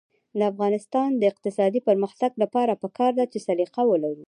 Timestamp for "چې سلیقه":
3.31-3.81